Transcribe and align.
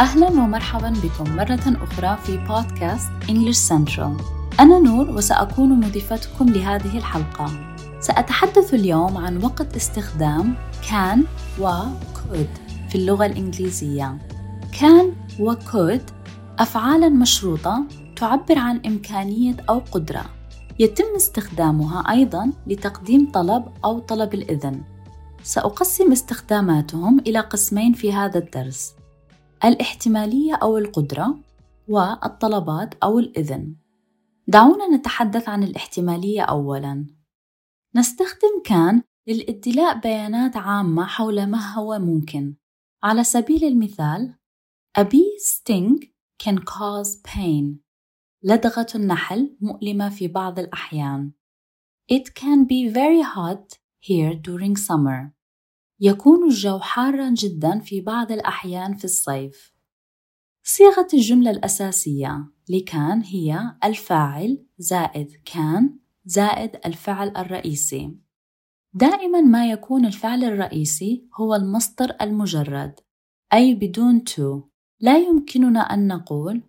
أهلا 0.00 0.28
ومرحبا 0.28 0.90
بكم 0.90 1.36
مرة 1.36 1.84
أخرى 1.84 2.18
في 2.24 2.36
بودكاست 2.36 3.10
English 3.28 3.68
Central. 3.68 4.22
أنا 4.60 4.78
نور 4.78 5.10
وسأكون 5.10 5.80
مضيفتكم 5.80 6.48
لهذه 6.48 6.98
الحلقة. 6.98 7.76
سأتحدث 8.00 8.74
اليوم 8.74 9.16
عن 9.16 9.44
وقت 9.44 9.76
استخدام 9.76 10.54
can 10.82 11.18
و 11.60 11.82
could 12.14 12.80
في 12.88 12.94
اللغة 12.94 13.26
الإنجليزية. 13.26 14.18
can 14.72 15.40
و 15.40 15.54
could 15.54 16.12
أفعالا 16.58 17.08
مشروطة 17.08 17.84
تعبر 18.16 18.58
عن 18.58 18.80
إمكانية 18.86 19.56
أو 19.68 19.82
قدرة. 19.92 20.24
يتم 20.78 21.14
استخدامها 21.16 22.10
أيضا 22.10 22.52
لتقديم 22.66 23.30
طلب 23.32 23.64
أو 23.84 23.98
طلب 23.98 24.34
الإذن. 24.34 24.82
سأقسم 25.42 26.12
استخداماتهم 26.12 27.18
إلى 27.18 27.40
قسمين 27.40 27.92
في 27.92 28.12
هذا 28.12 28.38
الدرس. 28.38 28.99
الاحتمالية 29.64 30.54
أو 30.54 30.78
القدرة 30.78 31.38
والطلبات 31.88 32.94
أو 32.94 33.18
الإذن. 33.18 33.76
دعونا 34.46 34.96
نتحدث 34.96 35.48
عن 35.48 35.62
الاحتمالية 35.62 36.42
أولاً. 36.42 37.06
نستخدم 37.96 38.62
كان 38.64 39.02
للإدلاء 39.26 39.98
بيانات 40.00 40.56
عامة 40.56 41.04
حول 41.04 41.46
ما 41.46 41.72
هو 41.74 41.98
ممكن. 41.98 42.54
على 43.02 43.24
سبيل 43.24 43.64
المثال 43.64 44.34
A 44.98 45.02
bee 45.02 45.38
sting 45.38 46.04
can 46.42 46.58
cause 46.58 47.22
pain. 47.34 47.80
لدغة 48.42 48.86
النحل 48.94 49.56
مؤلمة 49.60 50.08
في 50.08 50.28
بعض 50.28 50.58
الأحيان. 50.58 51.32
It 52.12 52.24
can 52.40 52.64
be 52.66 52.92
very 52.92 53.22
hot 53.22 53.78
here 54.00 54.34
during 54.34 54.76
summer. 54.76 55.39
يكون 56.00 56.48
الجو 56.48 56.78
حارا 56.78 57.30
جدا 57.30 57.78
في 57.78 58.00
بعض 58.00 58.32
الأحيان 58.32 58.94
في 58.94 59.04
الصيف. 59.04 59.74
صيغة 60.62 61.08
الجملة 61.14 61.50
الأساسية 61.50 62.46
لكان 62.68 63.22
هي 63.22 63.76
الفاعل 63.84 64.66
زائد 64.78 65.32
كان 65.44 65.98
زائد 66.24 66.80
الفعل 66.86 67.36
الرئيسي. 67.36 68.18
دائما 68.92 69.40
ما 69.40 69.70
يكون 69.70 70.06
الفعل 70.06 70.44
الرئيسي 70.44 71.28
هو 71.40 71.54
المصدر 71.54 72.16
المجرد 72.20 73.00
أي 73.52 73.74
بدون 73.74 74.24
to. 74.30 74.70
لا 75.00 75.18
يمكننا 75.18 75.80
أن 75.80 76.08
نقول 76.08 76.62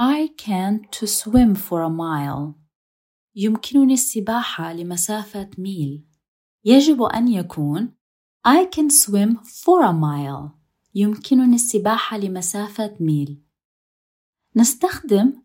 I 0.00 0.28
can 0.44 0.88
to 0.90 1.06
swim 1.06 1.54
for 1.54 1.82
a 1.82 1.90
mile. 1.90 2.54
يمكنني 3.36 3.94
السباحة 3.94 4.72
لمسافة 4.72 5.50
ميل. 5.58 6.04
يجب 6.64 7.02
أن 7.02 7.28
يكون 7.28 7.94
I 8.46 8.66
can 8.66 8.90
swim 8.90 9.38
for 9.42 9.82
a 9.82 9.92
mile. 9.92 10.50
يمكنني 10.94 11.54
السباحة 11.54 12.16
لمسافة 12.16 12.96
ميل. 13.00 13.42
نستخدم 14.56 15.42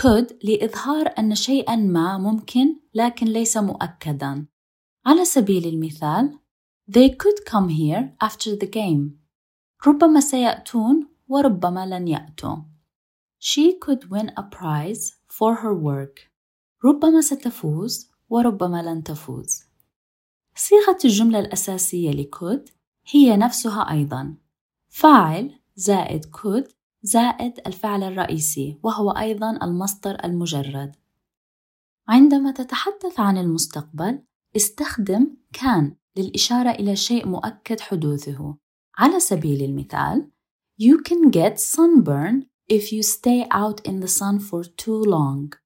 could 0.00 0.34
لإظهار 0.44 1.14
أن 1.18 1.34
شيئا 1.34 1.76
ما 1.76 2.18
ممكن 2.18 2.76
لكن 2.94 3.26
ليس 3.26 3.56
مؤكدا. 3.56 4.46
على 5.06 5.24
سبيل 5.24 5.66
المثال 5.66 6.38
They 6.88 7.08
could 7.08 7.44
come 7.44 7.68
here 7.68 8.14
after 8.20 8.56
the 8.56 8.70
game. 8.70 9.10
ربما 9.86 10.20
سيأتون 10.20 11.08
وربما 11.28 11.86
لن 11.86 12.08
يأتوا. 12.08 12.56
She 13.40 13.72
could 13.72 14.10
win 14.10 14.30
a 14.36 14.42
prize 14.42 15.12
for 15.28 15.54
her 15.54 15.74
work. 15.74 16.30
ربما 16.84 17.20
ستفوز 17.20 18.10
وربما 18.28 18.82
لن 18.82 19.02
تفوز. 19.02 19.65
صيغة 20.58 20.98
الجملة 21.04 21.38
الأساسية 21.38 22.10
لكود 22.10 22.68
هي 23.10 23.36
نفسها 23.36 23.90
أيضا. 23.90 24.34
فاعل 24.88 25.60
زائد 25.76 26.24
could 26.24 26.72
زائد 27.02 27.60
الفعل 27.66 28.02
الرئيسي 28.02 28.78
وهو 28.82 29.10
أيضا 29.10 29.58
المصدر 29.62 30.24
المجرد. 30.24 30.96
عندما 32.08 32.50
تتحدث 32.50 33.20
عن 33.20 33.38
المستقبل 33.38 34.22
استخدم 34.56 35.36
كان 35.52 35.96
للإشارة 36.16 36.70
إلى 36.70 36.96
شيء 36.96 37.26
مؤكد 37.26 37.80
حدوثه. 37.80 38.56
على 38.98 39.20
سبيل 39.20 39.62
المثال 39.62 40.30
You 40.78 41.02
can 41.08 41.30
get 41.30 41.58
sunburn 41.58 42.46
if 42.68 42.92
you 42.92 43.02
stay 43.02 43.46
out 43.50 43.80
in 43.88 44.00
the 44.00 44.08
sun 44.08 44.38
for 44.38 44.62
too 44.64 45.02
long. 45.04 45.65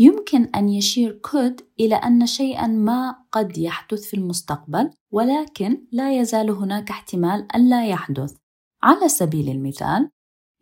يمكن 0.00 0.44
أن 0.54 0.68
يشير 0.68 1.20
could 1.28 1.62
إلى 1.80 1.94
أن 1.94 2.26
شيئا 2.26 2.66
ما 2.66 3.24
قد 3.32 3.58
يحدث 3.58 4.04
في 4.04 4.14
المستقبل 4.14 4.90
ولكن 5.10 5.86
لا 5.92 6.20
يزال 6.20 6.50
هناك 6.50 6.90
احتمال 6.90 7.52
أن 7.52 7.68
لا 7.68 7.86
يحدث 7.86 8.36
على 8.82 9.08
سبيل 9.08 9.48
المثال 9.48 10.10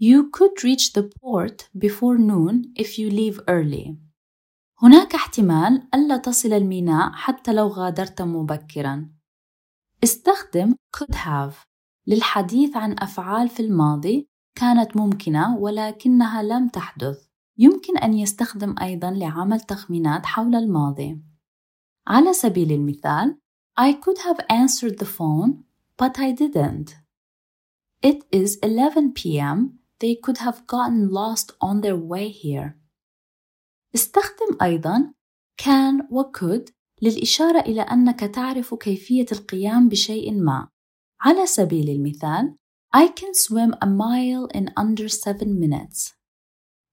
You 0.00 0.30
could 0.36 0.62
reach 0.62 0.92
the 0.92 1.02
port 1.02 1.68
before 1.76 2.18
noon 2.18 2.72
if 2.82 2.98
you 2.98 3.10
leave 3.10 3.40
early. 3.48 3.96
هناك 4.82 5.14
احتمال 5.14 5.88
ألا 5.94 6.16
تصل 6.16 6.52
الميناء 6.52 7.12
حتى 7.12 7.52
لو 7.52 7.68
غادرت 7.68 8.22
مبكرا. 8.22 9.10
استخدم 10.04 10.74
could 10.96 11.14
have 11.14 11.54
للحديث 12.06 12.76
عن 12.76 12.96
أفعال 12.98 13.48
في 13.48 13.60
الماضي 13.60 14.28
كانت 14.58 14.96
ممكنة 14.96 15.58
ولكنها 15.58 16.42
لم 16.42 16.68
تحدث. 16.68 17.27
يمكن 17.58 17.98
أن 17.98 18.14
يستخدم 18.14 18.74
أيضا 18.82 19.10
لعمل 19.10 19.60
تخمينات 19.60 20.26
حول 20.26 20.54
الماضي. 20.54 21.22
على 22.06 22.32
سبيل 22.32 22.72
المثال 22.72 23.38
I 23.80 23.92
could 23.92 24.18
have 24.18 24.40
answered 24.50 24.98
the 24.98 25.06
phone 25.06 25.64
but 25.96 26.18
I 26.18 26.32
didn't. 26.32 26.96
It 28.02 28.22
is 28.32 28.58
11 28.62 29.12
p.m. 29.12 29.78
they 30.00 30.14
could 30.14 30.38
have 30.38 30.66
gotten 30.66 31.10
lost 31.10 31.52
on 31.60 31.80
their 31.80 31.96
way 31.96 32.28
here. 32.28 32.80
استخدم 33.94 34.58
أيضا 34.62 35.12
can 35.62 36.06
و 36.10 36.22
could 36.22 36.72
للإشارة 37.02 37.60
إلى 37.60 37.80
أنك 37.80 38.20
تعرف 38.20 38.74
كيفية 38.74 39.26
القيام 39.32 39.88
بشيء 39.88 40.34
ما. 40.34 40.68
على 41.20 41.46
سبيل 41.46 41.90
المثال 41.90 42.56
I 42.96 43.08
can 43.08 43.34
swim 43.34 43.74
a 43.82 43.86
mile 43.86 44.46
in 44.54 44.70
under 44.76 45.08
7 45.08 45.58
minutes. 45.60 46.17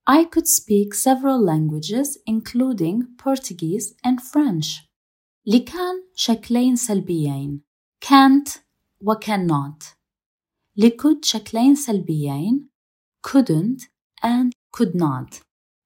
I 0.07 0.25
could 0.25 0.49
speak 0.49 0.95
several 0.95 1.39
languages 1.45 2.19
including 2.27 2.97
Portuguese 3.17 3.95
and 4.05 4.21
French. 4.21 4.91
لكان 5.47 6.05
شكلين 6.15 6.77
سلبيين 6.77 7.61
can't 8.05 8.59
و 9.01 9.15
cannot. 9.15 9.85
لكود 10.77 11.25
شكلين 11.25 11.75
سلبيين 11.75 12.69
couldn't 13.29 13.89
and 14.25 14.53
could 14.77 14.95
not 14.95 15.41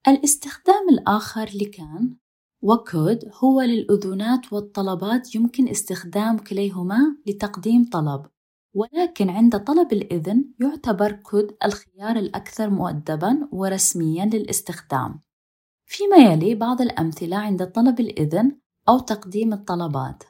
الاستخدام 0.09 0.89
الآخر 0.89 1.51
لكان 1.55 2.17
وكود 2.63 3.19
هو 3.35 3.63
للأذونات 3.63 4.53
والطلبات 4.53 5.35
يمكن 5.35 5.69
استخدام 5.69 6.39
كليهما 6.39 7.17
لتقديم 7.27 7.85
طلب 7.93 8.27
ولكن 8.74 9.30
عند 9.30 9.60
طلب 9.60 9.94
الإذن 9.94 10.46
يعتبر 10.60 11.12
كود 11.12 11.58
الخيار 11.66 12.16
الأكثر 12.16 12.70
مؤدبا 12.70 13.50
ورسميا 13.52 14.26
للاستخدام 14.26 15.20
فيما 15.86 16.18
يلي 16.18 16.56
بعض 16.56 16.82
الأمثلة 16.82 17.38
عند 17.38 17.66
طلب 17.66 18.00
الإذن 18.00 18.58
أو 18.90 19.00
تقديم 19.00 19.54
الطلبات 19.54 20.24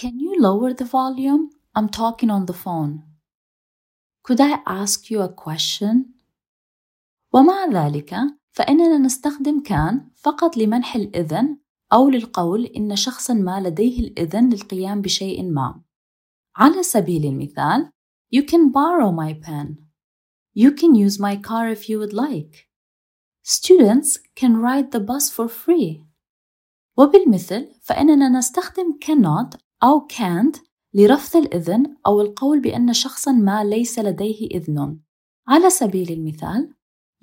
Can 0.00 0.20
you 0.20 0.40
lower 0.40 0.72
the 0.72 0.84
volume? 0.84 1.50
I'm 1.74 1.88
talking 1.88 2.30
on 2.30 2.46
the 2.46 2.58
phone. 2.64 3.02
Could 4.22 4.40
I 4.40 4.60
ask 4.66 5.10
you 5.10 5.20
a 5.22 5.28
question? 5.28 6.14
ومع 7.32 7.66
ذلك 7.72 8.16
فإننا 8.52 8.98
نستخدم 8.98 9.62
كان 9.62 10.10
فقط 10.14 10.56
لمنح 10.56 10.94
الإذن 10.96 11.58
أو 11.92 12.08
للقول 12.08 12.64
إن 12.64 12.96
شخصا 12.96 13.34
ما 13.34 13.60
لديه 13.60 14.00
الإذن 14.00 14.48
للقيام 14.48 15.00
بشيء 15.00 15.44
ما. 15.44 15.80
على 16.57 16.83
سبيل 16.83 17.25
المثال 17.25 17.89
You 18.35 18.41
can 18.41 18.71
borrow 18.71 19.11
my 19.11 19.33
pen. 19.33 19.77
You 20.55 20.71
can 20.71 20.95
use 20.95 21.19
my 21.19 21.35
car 21.35 21.69
if 21.69 21.89
you 21.89 21.99
would 21.99 22.13
like. 22.13 22.67
Students 23.43 24.19
can 24.35 24.57
ride 24.57 24.91
the 24.91 24.99
bus 24.99 25.29
for 25.29 25.47
free. 25.47 26.05
وبالمثل 26.97 27.67
فإننا 27.81 28.29
نستخدم 28.29 28.99
cannot 29.05 29.57
أو 29.83 30.07
can't 30.07 30.59
لرفض 30.93 31.37
الإذن 31.37 31.95
أو 32.07 32.21
القول 32.21 32.59
بأن 32.59 32.93
شخصا 32.93 33.31
ما 33.31 33.63
ليس 33.63 33.99
لديه 33.99 34.47
إذن. 34.47 34.99
على 35.47 35.69
سبيل 35.69 36.11
المثال 36.11 36.73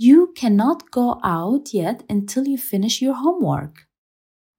You 0.03 0.33
cannot 0.35 0.91
go 0.91 1.21
out 1.23 1.75
yet 1.75 2.05
until 2.09 2.49
you 2.49 2.59
finish 2.59 3.03
your 3.03 3.15
homework. 3.15 3.87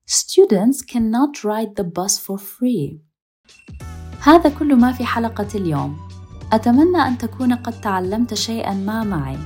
Students 0.06 0.82
cannot 0.82 1.44
ride 1.44 1.76
the 1.76 1.84
bus 1.84 2.20
for 2.20 2.38
free. 2.38 3.02
هذا 4.27 4.51
كل 4.51 4.77
ما 4.77 4.93
في 4.93 5.05
حلقة 5.05 5.49
اليوم. 5.55 5.97
أتمنى 6.53 6.99
أن 6.99 7.19
تكون 7.19 7.55
قد 7.55 7.81
تعلمت 7.81 8.35
شيئا 8.35 8.75
ما 8.75 9.05
معي. 9.05 9.39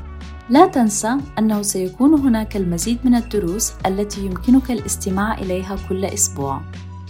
لا 0.50 0.66
تنسى 0.66 1.16
أنه 1.38 1.62
سيكون 1.62 2.14
هناك 2.14 2.56
المزيد 2.56 2.98
من 3.04 3.14
الدروس 3.14 3.72
التي 3.86 4.26
يمكنك 4.26 4.70
الاستماع 4.70 5.38
إليها 5.38 5.76
كل 5.88 6.04
أسبوع. 6.04 6.60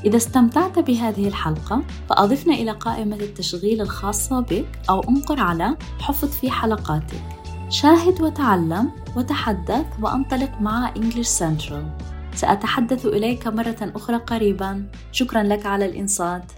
إذا 0.06 0.18
استمتعت 0.18 0.80
بهذه 0.80 1.28
الحلقة 1.28 1.84
فأضفنا 2.10 2.54
إلى 2.54 2.72
قائمة 2.72 3.16
التشغيل 3.16 3.82
الخاصة 3.82 4.40
بك 4.40 4.80
أو 4.90 5.00
أنقر 5.10 5.40
على 5.40 5.78
حفظ 6.00 6.30
في 6.30 6.52
حلقاتك. 6.52 7.24
شاهد 7.70 8.22
وتعلم 8.22 8.92
وتحدث 9.16 9.86
وأنطلق 10.02 10.62
مع 10.62 10.94
English 10.94 11.40
Central. 11.40 11.84
سأتحدث 12.36 13.06
إليك 13.06 13.48
مرة 13.48 13.92
أخرى 13.96 14.18
قريبا. 14.18 14.86
شكرا 15.12 15.44
لك 15.44 15.66
على 15.66 15.86
الإنصات. 15.86 16.52